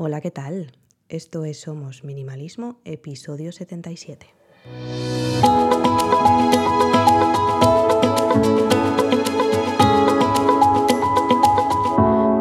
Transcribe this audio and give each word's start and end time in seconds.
Hola, 0.00 0.20
¿qué 0.20 0.30
tal? 0.30 0.70
Esto 1.08 1.44
es 1.44 1.62
Somos 1.62 2.04
Minimalismo, 2.04 2.80
episodio 2.84 3.50
77. 3.50 4.28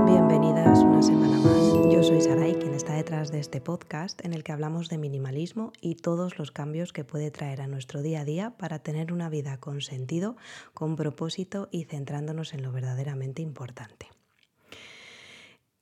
Bienvenidas 0.05 0.81
una 0.81 1.01
semana 1.01 1.39
más. 1.39 1.91
Yo 1.91 2.03
soy 2.03 2.21
Sarai, 2.21 2.53
quien 2.59 2.75
está 2.75 2.93
detrás 2.93 3.31
de 3.31 3.39
este 3.39 3.59
podcast 3.59 4.23
en 4.23 4.35
el 4.35 4.43
que 4.43 4.51
hablamos 4.51 4.87
de 4.89 4.99
minimalismo 4.99 5.73
y 5.81 5.95
todos 5.95 6.37
los 6.37 6.51
cambios 6.51 6.93
que 6.93 7.05
puede 7.05 7.31
traer 7.31 7.61
a 7.61 7.67
nuestro 7.67 8.03
día 8.03 8.21
a 8.21 8.25
día 8.25 8.51
para 8.51 8.83
tener 8.83 9.11
una 9.11 9.29
vida 9.29 9.57
con 9.57 9.81
sentido, 9.81 10.37
con 10.75 10.95
propósito 10.95 11.69
y 11.71 11.85
centrándonos 11.85 12.53
en 12.53 12.61
lo 12.61 12.71
verdaderamente 12.71 13.41
importante. 13.41 14.09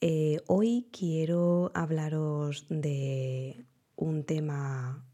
Eh, 0.01 0.39
hoy 0.47 0.87
quiero 0.91 1.71
hablaros 1.73 2.67
de 2.69 3.65
un 3.95 4.23
tema 4.23 5.05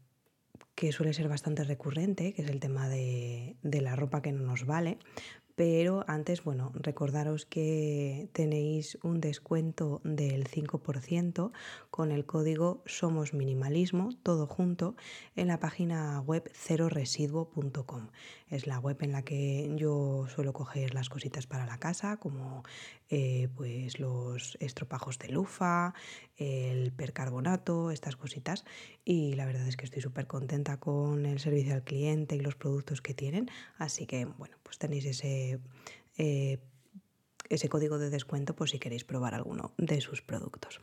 que 0.74 0.92
suele 0.92 1.12
ser 1.12 1.28
bastante 1.28 1.64
recurrente, 1.64 2.32
que 2.34 2.42
es 2.42 2.48
el 2.48 2.60
tema 2.60 2.88
de, 2.88 3.56
de 3.62 3.80
la 3.80 3.94
ropa 3.94 4.22
que 4.22 4.32
no 4.32 4.42
nos 4.42 4.66
vale, 4.66 4.98
pero 5.54 6.04
antes, 6.08 6.44
bueno, 6.44 6.72
recordaros 6.74 7.44
que 7.44 8.30
tenéis 8.32 8.98
un 9.02 9.20
descuento 9.20 10.00
del 10.02 10.48
5% 10.48 11.52
con 11.90 12.10
el 12.10 12.24
código 12.24 12.82
Somos 12.86 13.34
Minimalismo, 13.34 14.10
todo 14.22 14.46
junto, 14.46 14.96
en 15.36 15.48
la 15.48 15.60
página 15.60 16.20
web 16.20 16.50
ceroresiduo.com. 16.54 18.08
Es 18.48 18.66
la 18.66 18.78
web 18.78 18.96
en 19.00 19.12
la 19.12 19.22
que 19.22 19.70
yo 19.76 20.26
suelo 20.28 20.52
coger 20.52 20.94
las 20.94 21.10
cositas 21.10 21.46
para 21.46 21.66
la 21.66 21.78
casa, 21.78 22.16
como 22.16 22.62
eh, 23.14 23.50
pues 23.54 24.00
los 24.00 24.56
estropajos 24.58 25.18
de 25.18 25.28
lufa, 25.28 25.92
el 26.38 26.92
percarbonato, 26.92 27.90
estas 27.90 28.16
cositas. 28.16 28.64
Y 29.04 29.34
la 29.34 29.44
verdad 29.44 29.68
es 29.68 29.76
que 29.76 29.84
estoy 29.84 30.00
súper 30.00 30.26
contenta 30.26 30.80
con 30.80 31.26
el 31.26 31.38
servicio 31.38 31.74
al 31.74 31.84
cliente 31.84 32.36
y 32.36 32.40
los 32.40 32.56
productos 32.56 33.02
que 33.02 33.12
tienen. 33.12 33.50
Así 33.76 34.06
que, 34.06 34.24
bueno, 34.24 34.56
pues 34.62 34.78
tenéis 34.78 35.04
ese, 35.04 35.60
eh, 36.16 36.58
ese 37.50 37.68
código 37.68 37.98
de 37.98 38.08
descuento 38.08 38.56
por 38.56 38.70
si 38.70 38.78
queréis 38.78 39.04
probar 39.04 39.34
alguno 39.34 39.74
de 39.76 40.00
sus 40.00 40.22
productos. 40.22 40.80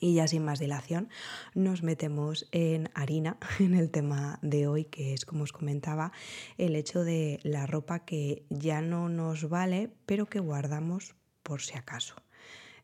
Y 0.00 0.14
ya 0.14 0.26
sin 0.26 0.44
más 0.44 0.58
dilación, 0.58 1.08
nos 1.54 1.84
metemos 1.84 2.48
en 2.50 2.90
harina, 2.94 3.36
en 3.60 3.76
el 3.76 3.90
tema 3.90 4.40
de 4.42 4.66
hoy, 4.66 4.86
que 4.86 5.14
es, 5.14 5.24
como 5.24 5.44
os 5.44 5.52
comentaba, 5.52 6.10
el 6.56 6.74
hecho 6.74 7.04
de 7.04 7.38
la 7.44 7.64
ropa 7.66 8.04
que 8.04 8.44
ya 8.50 8.80
no 8.80 9.08
nos 9.08 9.48
vale, 9.48 9.92
pero 10.04 10.26
que 10.26 10.40
guardamos 10.40 11.14
por 11.48 11.62
si 11.62 11.76
acaso. 11.76 12.14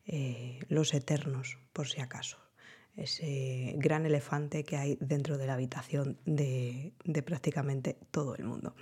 Eh, 0.06 0.60
los 0.68 0.94
eternos, 0.94 1.58
por 1.74 1.86
si 1.86 2.00
acaso 2.00 2.38
ese 2.96 3.74
gran 3.76 4.06
elefante 4.06 4.62
que 4.62 4.76
hay 4.76 4.96
dentro 5.00 5.36
de 5.36 5.46
la 5.46 5.54
habitación 5.54 6.16
de, 6.24 6.92
prácticamente 7.24 7.96
todo 8.10 8.36
el 8.36 8.44
mundo. 8.44 8.74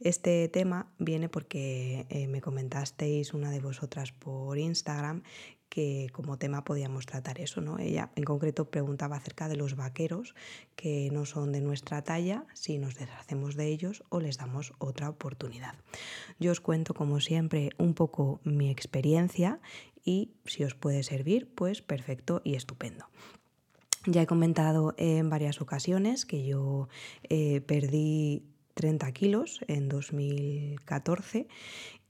Este 0.00 0.48
tema 0.48 0.90
viene 0.98 1.28
porque 1.28 2.06
eh, 2.08 2.28
me 2.28 2.40
comentasteis 2.40 3.34
una 3.34 3.50
de 3.50 3.60
vosotras 3.60 4.12
por 4.12 4.58
Instagram 4.58 5.22
que 5.68 6.08
como 6.12 6.38
tema 6.38 6.64
podíamos 6.64 7.06
tratar 7.06 7.40
eso, 7.40 7.60
¿no? 7.60 7.78
Ella 7.78 8.10
en 8.16 8.24
concreto 8.24 8.70
preguntaba 8.70 9.16
acerca 9.16 9.48
de 9.48 9.56
los 9.56 9.76
vaqueros 9.76 10.34
que 10.76 11.10
no 11.12 11.26
son 11.26 11.52
de 11.52 11.60
nuestra 11.60 12.02
talla, 12.02 12.46
si 12.54 12.78
nos 12.78 12.94
deshacemos 12.94 13.54
de 13.54 13.68
ellos 13.68 14.04
o 14.08 14.20
les 14.20 14.38
damos 14.38 14.72
otra 14.78 15.08
oportunidad. 15.08 15.74
Yo 16.38 16.52
os 16.52 16.60
cuento 16.60 16.94
como 16.94 17.20
siempre 17.20 17.70
un 17.78 17.94
poco 17.94 18.40
mi 18.44 18.70
experiencia 18.70 19.60
y 20.04 20.32
si 20.46 20.64
os 20.64 20.74
puede 20.74 21.02
servir, 21.02 21.52
pues 21.54 21.82
perfecto 21.82 22.40
y 22.44 22.54
estupendo. 22.54 23.06
Ya 24.06 24.22
he 24.22 24.26
comentado 24.26 24.94
en 24.96 25.28
varias 25.28 25.60
ocasiones 25.60 26.24
que 26.24 26.46
yo 26.46 26.88
eh, 27.24 27.60
perdí 27.60 28.42
30 28.74 29.12
kilos 29.12 29.60
en 29.66 29.88
2014 29.88 31.48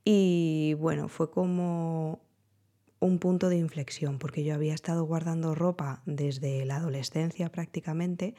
y 0.05 0.75
bueno, 0.79 1.09
fue 1.09 1.31
como 1.31 2.21
un 3.01 3.19
punto 3.19 3.49
de 3.49 3.57
inflexión 3.57 4.19
porque 4.19 4.45
yo 4.45 4.55
había 4.55 4.75
estado 4.75 5.05
guardando 5.05 5.55
ropa 5.55 6.03
desde 6.07 6.65
la 6.65 6.77
adolescencia 6.77 7.51
prácticamente 7.51 8.35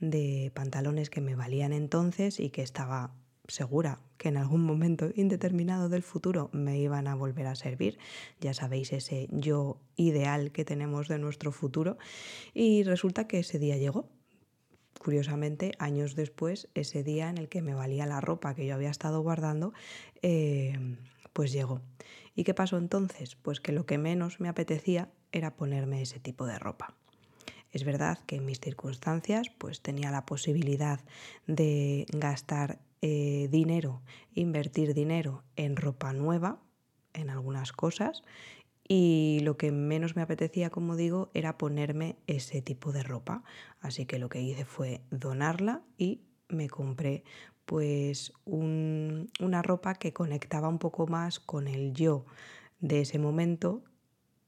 de 0.00 0.52
pantalones 0.54 1.10
que 1.10 1.20
me 1.20 1.34
valían 1.34 1.72
entonces 1.72 2.40
y 2.40 2.50
que 2.50 2.62
estaba 2.62 3.12
segura 3.48 4.00
que 4.16 4.28
en 4.28 4.36
algún 4.36 4.62
momento 4.62 5.10
indeterminado 5.14 5.88
del 5.88 6.02
futuro 6.02 6.48
me 6.52 6.78
iban 6.78 7.06
a 7.06 7.14
volver 7.14 7.46
a 7.46 7.54
servir. 7.54 7.98
Ya 8.40 8.54
sabéis 8.54 8.92
ese 8.92 9.28
yo 9.30 9.78
ideal 9.96 10.52
que 10.52 10.64
tenemos 10.64 11.08
de 11.08 11.18
nuestro 11.18 11.52
futuro. 11.52 11.98
Y 12.54 12.84
resulta 12.84 13.26
que 13.26 13.40
ese 13.40 13.58
día 13.58 13.76
llegó. 13.76 14.08
Curiosamente, 14.98 15.72
años 15.78 16.14
después, 16.14 16.68
ese 16.74 17.02
día 17.02 17.28
en 17.28 17.36
el 17.36 17.48
que 17.48 17.60
me 17.60 17.74
valía 17.74 18.06
la 18.06 18.20
ropa 18.20 18.54
que 18.54 18.66
yo 18.66 18.74
había 18.74 18.90
estado 18.90 19.20
guardando, 19.20 19.74
eh, 20.22 20.78
pues 21.34 21.52
llegó. 21.52 21.82
¿Y 22.34 22.44
qué 22.44 22.54
pasó 22.54 22.78
entonces? 22.78 23.36
Pues 23.36 23.60
que 23.60 23.72
lo 23.72 23.84
que 23.84 23.98
menos 23.98 24.40
me 24.40 24.48
apetecía 24.48 25.10
era 25.32 25.54
ponerme 25.54 26.00
ese 26.00 26.18
tipo 26.18 26.46
de 26.46 26.58
ropa. 26.58 26.94
Es 27.72 27.84
verdad 27.84 28.18
que 28.26 28.36
en 28.36 28.46
mis 28.46 28.60
circunstancias 28.60 29.50
pues 29.58 29.82
tenía 29.82 30.10
la 30.10 30.24
posibilidad 30.24 31.00
de 31.46 32.06
gastar 32.12 32.78
eh, 33.02 33.48
dinero, 33.50 34.00
invertir 34.32 34.94
dinero 34.94 35.42
en 35.56 35.76
ropa 35.76 36.12
nueva, 36.12 36.62
en 37.12 37.30
algunas 37.30 37.72
cosas, 37.72 38.22
y 38.86 39.40
lo 39.42 39.56
que 39.56 39.72
menos 39.72 40.14
me 40.14 40.22
apetecía, 40.22 40.70
como 40.70 40.94
digo, 40.94 41.30
era 41.34 41.58
ponerme 41.58 42.16
ese 42.26 42.62
tipo 42.62 42.92
de 42.92 43.02
ropa. 43.02 43.42
Así 43.80 44.06
que 44.06 44.18
lo 44.18 44.28
que 44.28 44.42
hice 44.42 44.64
fue 44.64 45.00
donarla 45.10 45.82
y 45.96 46.20
me 46.48 46.68
compré 46.68 47.24
pues 47.66 48.32
una 48.44 49.62
ropa 49.62 49.94
que 49.94 50.12
conectaba 50.12 50.68
un 50.68 50.78
poco 50.78 51.06
más 51.06 51.40
con 51.40 51.68
el 51.68 51.92
yo 51.92 52.24
de 52.80 53.00
ese 53.00 53.18
momento, 53.18 53.82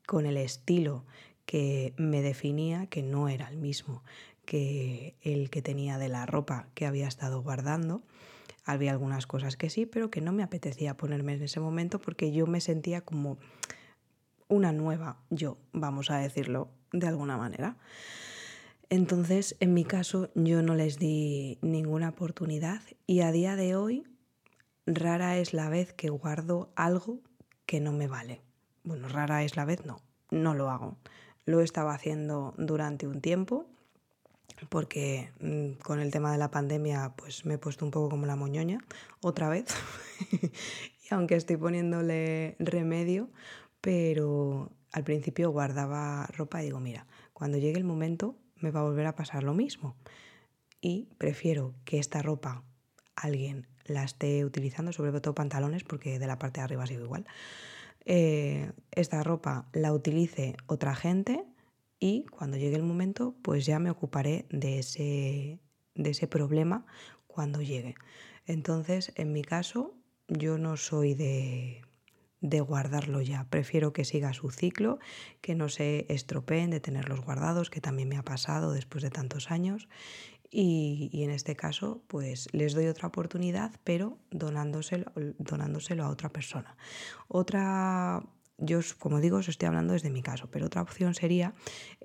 con 0.07 0.27
el 0.27 0.37
estilo 0.37 1.05
que 1.47 1.95
me 1.97 2.23
definía, 2.23 2.87
que 2.87 3.03
no 3.03 3.29
era 3.29 3.49
el 3.49 3.57
mismo 3.57 4.03
que 4.47 5.17
el 5.21 5.51
que 5.51 5.61
tenía 5.61 5.99
de 5.99 6.09
la 6.09 6.25
ropa 6.25 6.69
que 6.75 6.87
había 6.87 7.09
estado 7.09 7.43
guardando. 7.43 8.03
Había 8.65 8.93
algunas 8.93 9.27
cosas 9.27 9.57
que 9.57 9.71
sí, 9.71 9.87
pero 9.87 10.11
que 10.11 10.21
no 10.21 10.33
me 10.33 10.43
apetecía 10.43 10.97
ponerme 10.97 11.35
en 11.35 11.43
ese 11.43 11.61
momento 11.61 12.01
porque 12.01 12.33
yo 12.33 12.47
me 12.47 12.61
sentía 12.61 13.01
como 13.03 13.39
una 14.49 14.73
nueva 14.73 15.19
yo, 15.31 15.59
vamos 15.73 16.11
a 16.11 16.19
decirlo 16.19 16.69
de 16.93 17.07
alguna 17.07 17.37
manera. 17.37 17.77
Entonces, 18.89 19.57
en 19.59 19.75
mi 19.75 19.85
caso, 19.85 20.31
yo 20.35 20.63
no 20.63 20.75
les 20.77 20.99
di 20.99 21.59
ninguna 21.61 22.11
oportunidad 22.11 22.83
y 23.07 23.21
a 23.21 23.33
día 23.33 23.57
de 23.57 23.75
hoy 23.75 24.05
rara 24.87 25.39
es 25.39 25.53
la 25.53 25.69
vez 25.69 25.93
que 25.93 26.09
guardo 26.09 26.71
algo 26.77 27.21
que 27.67 27.81
no 27.81 27.93
me 27.93 28.07
vale. 28.07 28.43
Bueno, 28.85 29.09
rara 29.09 29.43
es 29.43 29.57
la 29.57 29.65
vez, 29.65 29.85
no, 29.85 30.01
no 30.31 30.55
lo 30.55 30.71
hago. 30.71 30.97
Lo 31.47 31.63
estaba 31.63 31.95
haciendo 31.95 32.55
durante 32.59 33.09
un 33.09 33.21
tiempo 33.21 33.67
porque 34.69 35.33
mm, 35.41 35.83
con 35.83 35.99
el 35.99 36.13
tema 36.13 36.31
de 36.31 36.39
la 36.39 36.53
pandemia 36.53 37.13
pues 37.17 37.45
me 37.45 37.55
he 37.55 37.59
puesto 37.59 37.85
un 37.85 37.91
poco 37.91 38.09
como 38.09 38.27
la 38.27 38.37
moñoña 38.37 38.79
otra 39.21 39.49
vez 39.49 39.67
y 40.33 41.15
aunque 41.15 41.35
estoy 41.35 41.57
poniéndole 41.57 42.57
remedio 42.59 43.29
pero 43.83 44.71
al 44.93 45.05
principio 45.05 45.51
guardaba 45.51 46.27
ropa 46.29 46.63
y 46.63 46.67
digo 46.67 46.81
mira 46.81 47.07
cuando 47.35 47.59
llegue 47.59 47.77
el 47.77 47.85
momento 47.85 48.37
me 48.57 48.71
va 48.71 48.81
a 48.81 48.85
volver 48.85 49.07
a 49.07 49.15
pasar 49.15 49.43
lo 49.43 49.55
mismo 49.55 49.97
y 50.81 51.09
prefiero 51.19 51.75
que 51.85 51.99
esta 51.99 52.23
ropa 52.23 52.63
alguien 53.15 53.67
la 53.85 54.05
esté 54.05 54.45
utilizando 54.45 54.93
sobre 54.93 55.19
todo 55.21 55.35
pantalones 55.35 55.85
porque 55.85 56.19
de 56.19 56.27
la 56.27 56.39
parte 56.39 56.61
de 56.61 56.65
arriba 56.65 56.87
sigo 56.87 57.05
igual 57.05 57.27
eh, 58.05 58.73
esta 58.93 59.23
ropa 59.25 59.69
la 59.73 59.93
utilice 59.93 60.57
otra 60.67 60.95
gente 60.95 61.45
y 61.99 62.25
cuando 62.27 62.57
llegue 62.57 62.77
el 62.77 62.85
momento 62.85 63.35
pues 63.43 63.67
ya 63.67 63.79
me 63.79 63.91
ocuparé 63.91 64.47
de 64.51 64.79
ese, 64.79 65.59
de 65.95 66.11
ese 66.11 66.29
problema 66.29 66.87
cuando 67.27 67.61
llegue. 67.63 67.97
Entonces, 68.47 69.13
en 69.17 69.33
mi 69.33 69.43
caso, 69.43 69.95
yo 70.29 70.57
no 70.57 70.77
soy 70.77 71.15
de, 71.15 71.83
de 72.41 72.61
guardarlo 72.61 73.21
ya. 73.23 73.47
Prefiero 73.51 73.93
que 73.93 74.05
siga 74.05 74.33
su 74.33 74.51
ciclo, 74.51 74.99
que 75.41 75.55
no 75.55 75.69
se 75.69 76.07
estropeen 76.09 76.71
de 76.71 76.81
tenerlos 76.81 77.21
guardados, 77.21 77.71
que 77.71 77.81
también 77.81 78.09
me 78.09 78.17
ha 78.17 78.23
pasado 78.23 78.73
después 78.73 79.03
de 79.03 79.11
tantos 79.11 79.51
años. 79.51 79.89
Y, 80.51 81.11
y 81.13 81.25
en 81.25 81.31
este 81.31 81.57
caso, 81.57 82.03
pues 82.07 82.49
les 82.53 82.73
doy 82.73 82.87
otra 82.87 83.09
oportunidad, 83.09 83.73
pero 83.85 84.19
donándoselo, 84.31 85.13
donándoselo 85.39 86.05
a 86.05 86.09
otra 86.09 86.29
persona. 86.31 86.77
Otra 87.29 88.23
yo, 88.59 88.81
como 88.99 89.21
digo, 89.21 89.39
os 89.39 89.49
estoy 89.49 89.67
hablando 89.67 89.93
desde 89.93 90.11
mi 90.11 90.23
caso, 90.23 90.49
pero 90.51 90.67
otra 90.67 90.83
opción 90.83 91.15
sería 91.15 91.53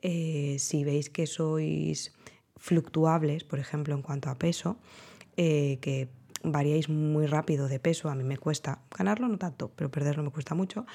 eh, 0.01 0.57
si 0.59 0.83
veis 0.83 1.09
que 1.09 1.27
sois 1.27 2.11
fluctuables, 2.57 3.43
por 3.43 3.59
ejemplo, 3.59 3.95
en 3.95 4.01
cuanto 4.01 4.29
a 4.29 4.37
peso, 4.37 4.77
eh, 5.37 5.79
que 5.81 6.09
variáis 6.43 6.89
muy 6.89 7.25
rápido 7.25 7.67
de 7.67 7.79
peso, 7.79 8.09
a 8.09 8.15
mí 8.15 8.23
me 8.23 8.37
cuesta 8.37 8.81
ganarlo, 8.97 9.27
no 9.27 9.37
tanto, 9.37 9.71
pero 9.75 9.91
perderlo 9.91 10.23
me 10.23 10.31
cuesta 10.31 10.55
mucho, 10.55 10.85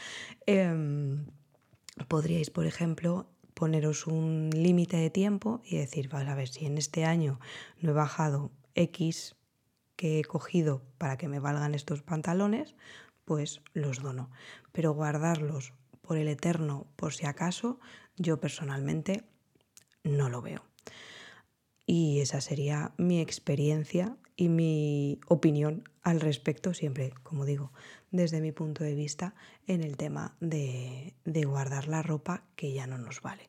em, 0.46 1.26
podríais, 2.08 2.50
por 2.50 2.66
ejemplo, 2.66 3.28
poneros 3.54 4.06
un 4.06 4.50
límite 4.52 4.96
de 4.98 5.10
tiempo 5.10 5.62
y 5.64 5.76
decir, 5.76 6.08
vas 6.08 6.26
a 6.28 6.34
ver, 6.34 6.48
si 6.48 6.66
en 6.66 6.76
este 6.76 7.04
año 7.04 7.40
no 7.80 7.90
he 7.90 7.94
bajado 7.94 8.52
X 8.74 9.34
que 9.96 10.20
he 10.20 10.24
cogido 10.24 10.82
para 10.98 11.16
que 11.16 11.28
me 11.28 11.40
valgan 11.40 11.74
estos 11.74 12.02
pantalones, 12.02 12.74
pues 13.24 13.62
los 13.72 14.02
dono. 14.02 14.30
Pero 14.72 14.92
guardarlos 14.92 15.72
por 16.02 16.18
el 16.18 16.28
eterno, 16.28 16.86
por 16.96 17.14
si 17.14 17.24
acaso, 17.26 17.80
yo 18.16 18.38
personalmente 18.40 19.24
no 20.04 20.28
lo 20.28 20.42
veo. 20.42 20.62
Y 21.86 22.20
esa 22.20 22.40
sería 22.40 22.92
mi 22.98 23.20
experiencia 23.20 24.16
y 24.36 24.48
mi 24.48 25.18
opinión 25.28 25.88
al 26.02 26.20
respecto, 26.20 26.74
siempre, 26.74 27.12
como 27.22 27.44
digo, 27.44 27.72
desde 28.10 28.40
mi 28.40 28.52
punto 28.52 28.84
de 28.84 28.94
vista 28.94 29.34
en 29.66 29.82
el 29.82 29.96
tema 29.96 30.36
de, 30.40 31.14
de 31.24 31.44
guardar 31.44 31.88
la 31.88 32.02
ropa 32.02 32.44
que 32.54 32.72
ya 32.72 32.86
no 32.86 32.98
nos 32.98 33.22
vale. 33.22 33.48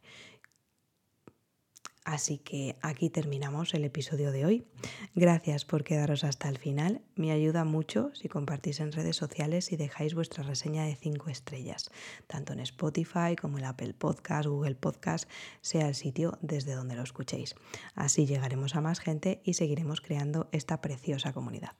Así 2.07 2.37
que 2.37 2.77
aquí 2.81 3.09
terminamos 3.09 3.73
el 3.73 3.83
episodio 3.83 4.31
de 4.31 4.45
hoy. 4.45 4.65
Gracias 5.13 5.65
por 5.65 5.83
quedaros 5.83 6.23
hasta 6.23 6.47
el 6.47 6.57
final. 6.57 7.01
Me 7.17 7.33
ayuda 7.33 7.65
mucho 7.65 8.11
si 8.13 8.29
compartís 8.29 8.79
en 8.79 8.93
redes 8.93 9.17
sociales 9.17 9.73
y 9.73 9.75
dejáis 9.75 10.15
vuestra 10.15 10.41
reseña 10.41 10.85
de 10.85 10.95
5 10.95 11.29
estrellas, 11.29 11.91
tanto 12.25 12.53
en 12.53 12.61
Spotify 12.61 13.35
como 13.35 13.57
en 13.57 13.65
Apple 13.65 13.93
Podcast, 13.93 14.47
Google 14.47 14.75
Podcast, 14.75 15.29
sea 15.59 15.89
el 15.89 15.95
sitio 15.95 16.37
desde 16.41 16.75
donde 16.75 16.95
lo 16.95 17.03
escuchéis. 17.03 17.55
Así 17.93 18.25
llegaremos 18.25 18.75
a 18.75 18.81
más 18.81 19.01
gente 19.01 19.41
y 19.43 19.55
seguiremos 19.55 19.99
creando 19.99 20.47
esta 20.53 20.79
preciosa 20.79 21.33
comunidad. 21.33 21.73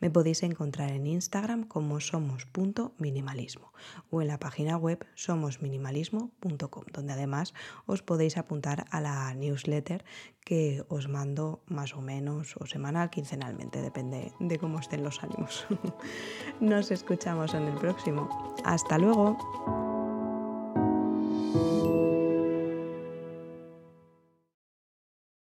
Me 0.00 0.10
podéis 0.10 0.42
encontrar 0.42 0.90
en 0.90 1.06
Instagram 1.06 1.64
como 1.64 2.00
somos.minimalismo 2.00 3.72
o 4.10 4.22
en 4.22 4.28
la 4.28 4.38
página 4.38 4.76
web 4.76 5.04
somosminimalismo.com, 5.14 6.84
donde 6.92 7.12
además 7.12 7.52
os 7.86 8.02
podéis 8.02 8.36
apuntar 8.36 8.86
a 8.90 9.00
la 9.00 9.34
newsletter 9.66 10.04
que 10.44 10.84
os 10.88 11.08
mando 11.08 11.60
más 11.66 11.94
o 11.94 12.00
menos 12.00 12.54
o 12.58 12.66
semanal, 12.66 13.10
quincenalmente, 13.10 13.82
depende 13.82 14.32
de 14.38 14.58
cómo 14.58 14.78
estén 14.78 15.02
los 15.02 15.22
ánimos. 15.22 15.66
Nos 16.60 16.90
escuchamos 16.90 17.54
en 17.54 17.64
el 17.64 17.74
próximo. 17.74 18.54
Hasta 18.64 18.98
luego. 18.98 19.95